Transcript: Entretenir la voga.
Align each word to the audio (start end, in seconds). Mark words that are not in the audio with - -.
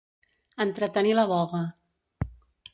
Entretenir 0.65 1.13
la 1.19 1.27
voga. 1.33 1.61